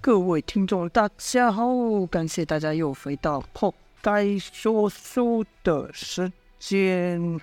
[0.00, 1.66] 各位听众，大家好！
[2.08, 7.40] 感谢大家又回到破该说书的时间。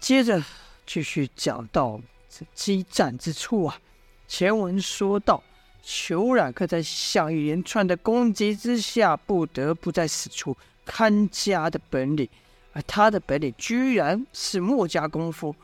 [0.00, 0.42] 接着
[0.84, 3.78] 继续讲到这激战之处啊。
[4.26, 5.40] 前文说到，
[5.84, 12.28] 裘冉克在项羽连串的攻击之下，不得不再使出看家的本领，
[12.72, 15.54] 而他的本领居然是墨家功夫。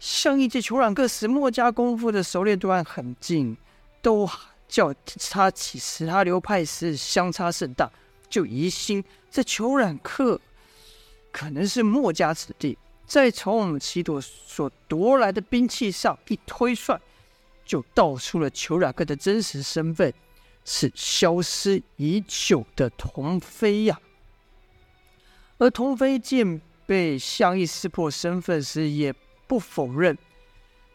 [0.00, 3.54] 项羽见裘冉克使墨家功夫的熟练度很近，
[4.00, 4.26] 都。
[4.74, 4.92] 叫
[5.30, 7.88] 他其实他流派时相差甚大，
[8.28, 10.40] 就疑心这裘冉克
[11.30, 12.76] 可能是墨家子弟。
[13.06, 17.00] 再从我们齐朵所夺来的兵器上一推算，
[17.64, 20.12] 就道出了裘冉克的真实身份
[20.64, 24.00] 是消失已久的童飞呀。
[25.58, 29.14] 而童飞见被项义识破身份时，也
[29.46, 30.18] 不否认。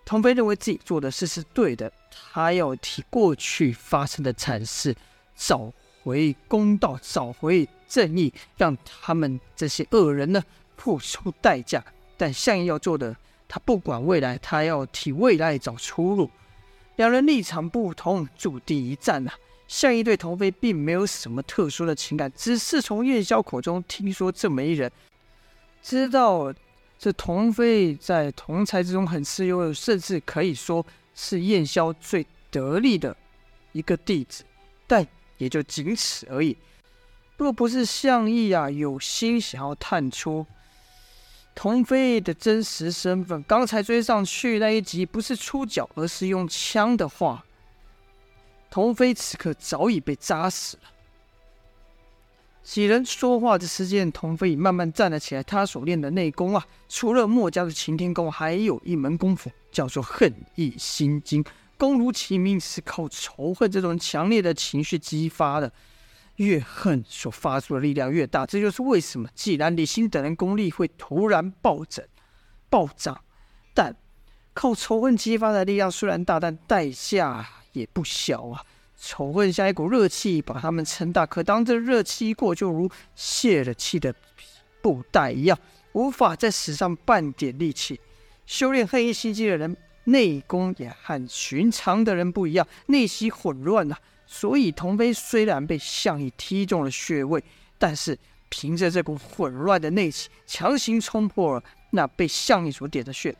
[0.09, 1.91] 童飞认为自己做的事是对的。
[2.09, 4.95] 他要替过去发生的惨事
[5.35, 10.43] 找回公道，找回正义，让他们这些恶人呢
[10.75, 11.85] 付出代价。
[12.17, 13.15] 但项羽要做的，
[13.47, 16.27] 他不管未来，他要替未来找出路。
[16.95, 19.33] 两人立场不同，注定一战啊！
[19.67, 24.91] 项羽对童飞并没有什么特殊的情感，只是从燕霄口中听说这么一人，
[25.83, 26.51] 知道
[26.99, 30.85] 这童飞在同才之中很吃优，甚至可以说。
[31.21, 33.13] 是燕萧最得力的
[33.73, 34.45] 一个弟子，
[34.87, 35.05] 但
[35.37, 36.55] 也就仅此而已。
[37.35, 40.45] 若不是项羽啊有心想要探出
[41.53, 47.43] 童飞的真实身份，刚才追上去那一集不是出脚，而是用枪的话，
[48.71, 50.83] 童飞此刻早已被扎死了。
[52.63, 55.41] 几人说话的时间，童飞已慢慢站了起来。
[55.41, 61.43] 他所练的内功啊，除了墨家的擎天功，还有一门功夫叫做恨意心经。
[61.77, 65.71] 功如其名，是靠仇恨这种强烈的情绪激发的。
[66.35, 72.05] 越恨所发出的力量越大，这就是为什么既然李欣等人功力会突然暴涨、
[72.69, 73.19] 暴涨，
[73.73, 73.93] 但
[74.53, 78.63] 靠仇恨激发的力量虽然大，但代价也不小啊。
[79.01, 81.25] 仇恨像一股热气，把他们撑大。
[81.25, 84.13] 可当这热气一过，就如泄了气的
[84.81, 85.57] 布袋一样，
[85.93, 87.99] 无法再使上半点力气。
[88.45, 93.97] 修炼黑衣心经的人，内功也和寻常的人不一样，内息混乱啊。
[94.27, 97.41] 所以童飞虽然被项羽踢中了穴位，
[97.77, 98.17] 但是
[98.49, 103.35] 凭着这股混乱的内气，强行冲破了那被项羽所点的穴。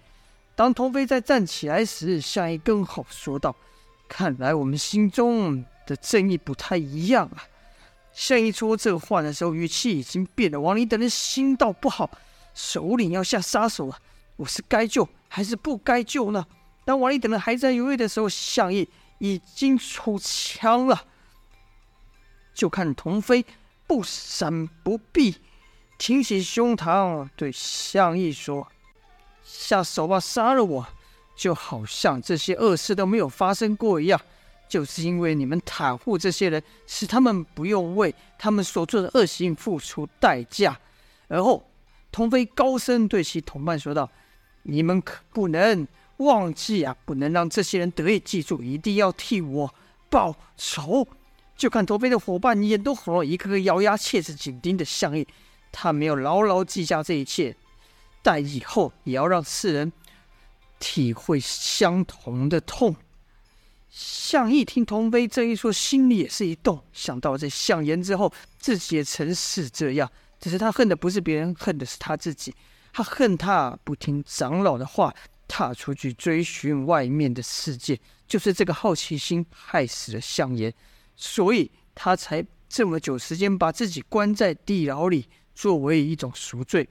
[0.55, 3.55] 当童飞再站起来时，项羽更好说道。
[4.09, 7.45] 看来我们心中的正义不太一样啊！
[8.11, 10.59] 项羽说这话的时候，语气已经变了。
[10.59, 12.09] 王林等人心道不好，
[12.53, 13.99] 首领要下杀手啊！
[14.35, 16.45] 我是该救还是不该救呢？
[16.83, 21.05] 当王林等人还在犹豫的时候，项羽已经出枪了。
[22.53, 23.45] 就看童飞
[23.87, 25.37] 不闪不避，
[25.97, 28.67] 挺起胸膛对项羽说
[29.45, 30.87] ：“下手吧，杀了我！”
[31.39, 34.19] 就好像这些恶事都没有发生过一样，
[34.67, 40.77] 就是因为你们袒护这些人，使他们不用为他们所做的恶行付出代价。
[41.29, 41.65] 而后，
[42.11, 44.11] 童飞高声对其同伴说道
[44.63, 49.73] ：“你们可不能忘记啊，不能让这些人得以记住，一定要替我
[50.09, 51.07] 报仇。”
[51.55, 55.25] 就看童飞的伙伴眼都红了，一个个咬牙切齿，紧盯着项羽。
[55.71, 57.55] 他没有牢牢记下这一切，
[58.21, 59.93] 但以后也要让世人。
[60.79, 62.95] 体会相同的痛。
[63.89, 70.09] 项义听童飞这一说，心里也是一动，想到这项言之后，自己也曾是这样。
[70.39, 72.53] 只是他恨的不是别人，恨的是他自己。
[72.93, 75.13] 他恨他不听长老的话，
[75.47, 77.99] 踏出去追寻外面的世界。
[78.27, 80.71] 就是这个好奇心害死了项言，
[81.15, 86.87] 所以他才这么久时间把自己关在地牢里，作为一种赎罪。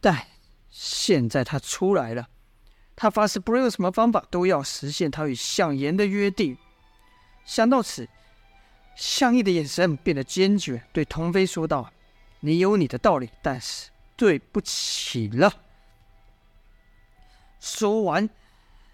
[0.00, 0.26] 但
[0.68, 2.28] 现在他出来了。
[2.96, 6.56] 他发誓，不论用什么方法，都要实现他与项言的约定。
[7.44, 8.08] 想到此，
[8.96, 11.90] 项义的眼神变得坚决，对童飞说道
[12.40, 15.52] ：“你有你的道理，但是对不起了。”
[17.58, 18.30] 说完，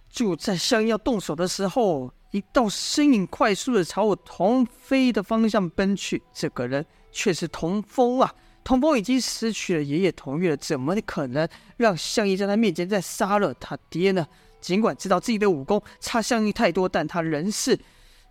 [0.09, 6.23] 就在项羽要动手的时候，一道身影快速的朝我童飞的方向奔去。
[6.33, 8.35] 这个人却是童风啊！
[8.63, 14.27] 童风已经失去了爷爷童月了，怎么可能让项羽在他面前再杀了他爹呢？
[14.61, 17.79] 尽管知道自己的武功差项羽太多，但他仍是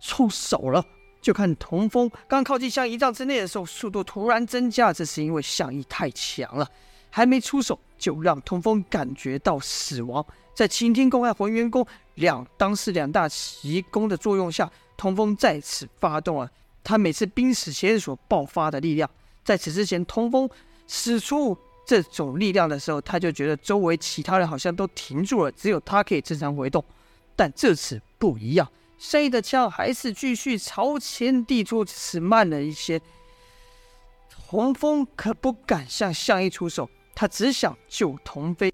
[0.00, 0.84] 出手了。
[1.20, 6.66] 就看童风刚靠近项羽一丈之内的时候，速度突然增加，这是因为项羽太强了，
[7.10, 10.24] 还没出手就让童风感觉到死亡。
[10.54, 16.48] 在擎天功和浑元功两当时两大奇功的作用下，童风再次发动了
[16.82, 19.10] 他每次濒死前所爆发的力量。
[19.50, 20.48] 在此之前，童风
[20.86, 26.84] 使出这种力量的时候，他就觉得周围其他人好像都停住了，只有他可以正常回动。
[27.34, 33.00] 但这次不一样，向义的枪还是继续朝前递出，只是慢了一些。
[34.48, 38.72] 童风可不敢向向义出手，他只想救童飞。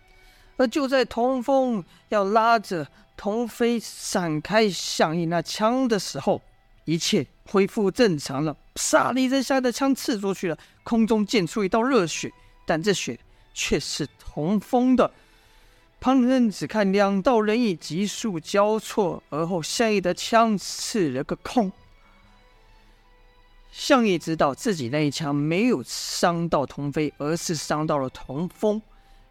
[0.58, 2.86] 而就在童风要拉着
[3.16, 6.42] 童飞闪开向义那枪的时候，
[6.84, 8.54] 一切恢复正常了。
[8.76, 12.32] 唰的一声，向义的枪刺出去了，空中溅出一道热血，
[12.64, 13.18] 但这血
[13.52, 15.10] 却是童风的。
[15.98, 21.72] 旁人只看两道人影急速交错，而后向义的枪刺了个空。
[23.72, 28.80] 向义知道自己那一枪没有伤到童飞，而是伤到了童风。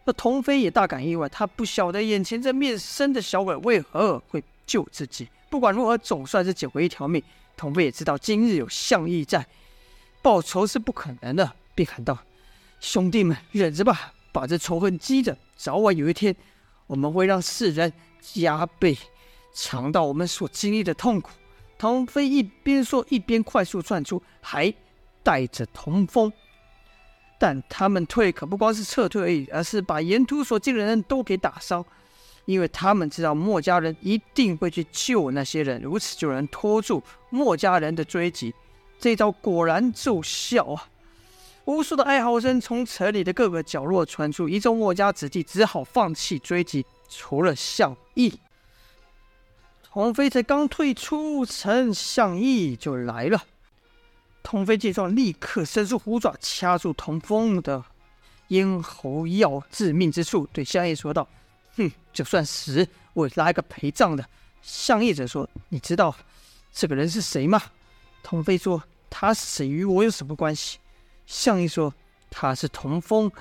[0.04, 5.28] 那童飞也大感意外，他不晓得眼前这面生的小鬼为何会救自己。
[5.50, 7.24] 不管如何，总算是捡回一条命。
[7.58, 9.46] 童飞也知道今日有项义在，
[10.22, 12.18] 报仇是不可能的，便喊道
[12.82, 16.36] ：“兄弟们，忍着吧，把这仇恨积着，早晚有一天，
[16.88, 18.98] 我们会让世人加倍
[19.54, 21.32] 尝到我们所经历的痛苦。”
[21.78, 24.74] 童飞一边说，一边快速窜出，还
[25.24, 26.32] 带着童风。
[27.38, 31.86] 但他们退可不光是撤退而已，而是把沿途所见的人都给打伤，
[32.46, 38.54] 因为他们知道墨家人一定会去救那些人，如此就能拖住墨家人的追击。
[38.98, 40.88] 这招果然奏效啊！
[41.66, 48.40] 无数的哀嚎声从城里的各个角落传出，一众墨家子弟只好放弃追击，除了向义。
[49.84, 53.44] 童飞才刚退出城，向义就来了。
[54.44, 57.84] 童飞见状，立刻伸出虎爪掐住童风的
[58.50, 61.28] 咽喉要致命之处，对向义说道
[61.78, 64.26] ：“哼，就算死，我也拉一个陪葬的。”
[64.62, 66.16] 向义则说：“你知道
[66.74, 67.62] 这个人是谁吗？”
[68.24, 70.80] 童飞说：“他是谁与我有什么关系？”
[71.28, 71.94] 向义说
[72.32, 73.32] ：“他是童风，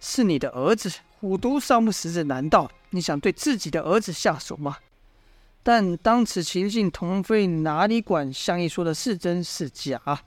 [0.00, 0.92] 是你的儿子。
[1.20, 4.78] 虎毒尚不食子，难道你想对自己的儿子下手吗？”
[5.62, 10.24] 但当此情形，童飞哪里管向义说的是真是假？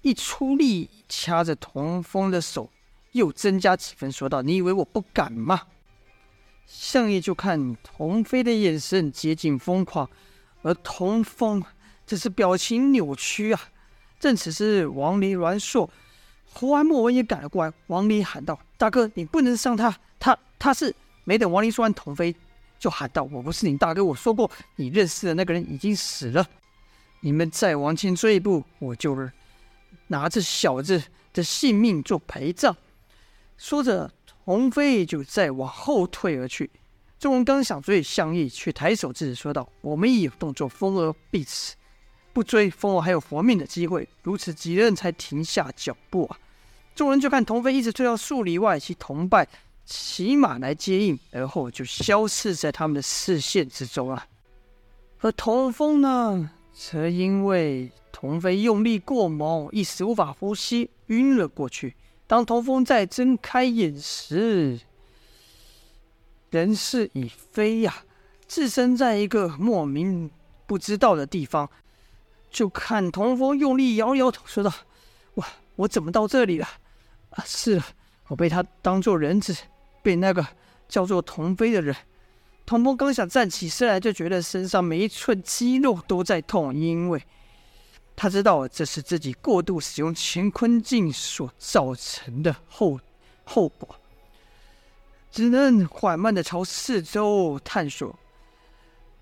[0.00, 2.70] 一出力掐着童风的手，
[3.12, 5.60] 又增加几分，说道：“你以为我不敢吗？”
[6.72, 10.08] 向义就看童飞的眼神接近疯狂，
[10.62, 11.62] 而童风
[12.06, 13.60] 则是表情扭曲啊。
[14.20, 15.90] 正此时，王离、阮硕、
[16.52, 17.72] 胡安、莫文也赶了过来。
[17.88, 20.94] 王离喊道：“大哥，你不能伤他，他他是……”
[21.24, 22.34] 没等王离说完，童飞。
[22.78, 26.46] 就喊道：“我不是你大哥，我说过，你认识的那个人已经死了。
[27.20, 29.28] 你们再往前追一步，我就
[30.06, 31.02] 拿这小子
[31.32, 32.74] 的性命做陪葬。”
[33.58, 34.10] 说着，
[34.44, 36.70] 童飞就再往后退而去。
[37.18, 41.76] 众人刚想追向义，却抬手制止，说道：“我们已有动作，风儿必死，
[42.32, 46.38] 不追，风儿还有活命的机会。”如此几人才停下脚步啊！
[46.94, 49.46] 众人就看童飞一直退到数里外，其同伴。
[49.84, 54.24] 骑马来接应，而后就消失在他们的视线之中了。
[55.20, 61.96] 而童风呢，则因为童飞用力过猛，一时无法呼吸，晕了过去。
[62.30, 64.78] 当童风再睁开眼时，
[66.50, 68.04] 人事已非呀，
[68.46, 70.30] 置身在一个莫名
[70.64, 71.68] 不知道的地方。
[72.48, 74.72] 就看童风用力摇摇头，说道
[75.34, 76.68] ：“哇，我怎么到这里了？
[77.30, 77.84] 啊，是了，
[78.28, 79.52] 我被他当做人质。”
[80.00, 80.46] 被那个
[80.88, 81.96] 叫做童飞的人，
[82.64, 87.20] 童风刚想站起身来，就觉得身上每一寸肌肉都在痛，因为
[88.22, 93.00] 他知道这是自己过度使用乾坤镜所造成的后
[93.44, 93.96] 后果，
[95.32, 98.14] 只能缓慢的朝四周探索，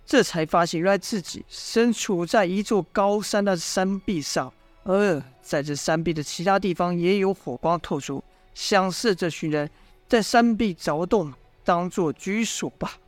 [0.04, 4.52] 这才发现原来自己身处在一座高山的山壁上，
[4.82, 8.20] 而在这山壁的其他地方也有火光透出，
[8.52, 9.70] 想是这群人。
[10.08, 12.98] 在山壁凿洞，当做居所吧。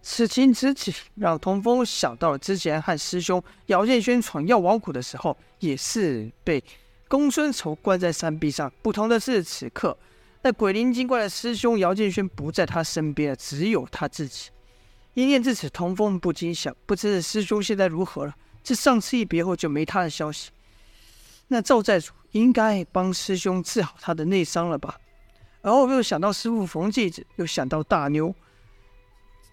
[0.00, 6.62] 此情此景，让童风想到了之前和师兄姚建轩闯药王谷的时候，也是被
[7.08, 8.72] 公孙仇关在山壁上。
[8.80, 9.96] 不同的是，此刻
[10.42, 14.50] 那鬼灵精怪的师兄姚建轩不在他身边，只有他自己。
[15.14, 18.34] 一念至此，童风不禁想：不知师兄现在如何了？
[18.62, 20.50] 这上次一别后就没他的消息。
[21.48, 24.98] 那赵寨主应该帮师兄治好他的内伤了吧？
[25.60, 28.32] 然后又想到师父缝戒指，又想到大妞，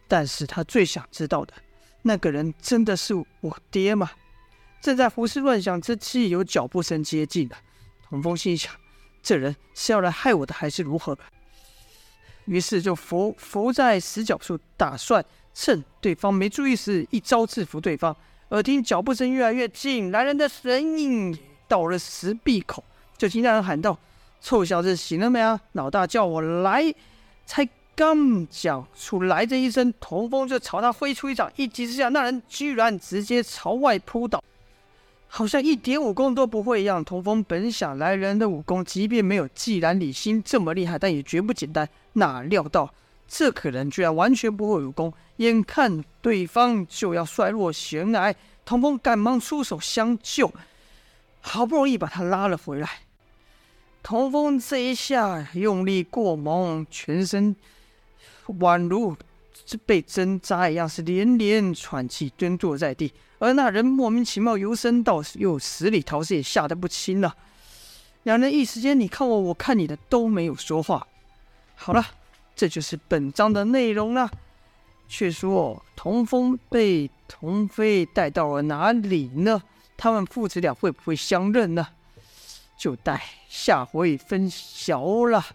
[0.08, 1.54] 但是他最想知道的，
[2.04, 4.12] 那个人真的是我爹吗？
[4.82, 7.58] 正在胡思乱想之际，有脚步声接近了。
[8.08, 8.72] 童风心想，
[9.24, 11.18] 这人是要来害我的，还是如何？
[12.46, 18.16] 于是就伏伏在死角处，打算趁对方没注意时，一招制服对方。
[18.50, 21.36] 耳听脚步声越来越近，来人的身影
[21.68, 22.84] 到了石壁口，
[23.18, 23.98] 就听那人喊道
[24.40, 25.60] ：“臭小子，醒了没啊？
[25.72, 26.94] 老大叫我来。”
[27.48, 34.44] 才刚讲出来这一声，童风就朝他挥出一掌，一击之下，那人居然直接朝外扑倒。
[35.28, 37.04] 好像一点武功都不会一样。
[37.04, 41.88] 童风本想来人的武功，即便没有既然、李欣这么厉害，但也绝不简单。
[42.14, 42.94] 哪料到
[43.28, 48.34] 这可人居然完全不会武功，眼看对方就要摔落悬崖，
[48.64, 50.54] 童风赶忙出手相救，
[51.42, 52.90] 好不容易把他拉了回来。
[54.02, 57.56] 童风这一下用力过猛，全身
[58.54, 59.16] 宛如
[59.66, 63.12] 是被针扎一样，是连连喘气，蹲坐在地。
[63.40, 67.36] 而那人莫名其妙，由生到，又死里逃生，也吓得不轻了。
[68.24, 71.06] 两人一时间，你看我，我看你的，都没有说话。
[71.76, 72.06] 好了，
[72.56, 74.32] 这就是本章的内容了。
[75.08, 79.62] 却说童风被童飞带到了哪里呢？
[79.96, 81.88] 他们父子俩会不会相认呢？
[82.78, 85.46] 就待下回分晓了。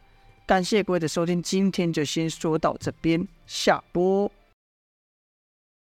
[0.51, 4.29] 感谢各位的收听，今天就先说到这边，下播。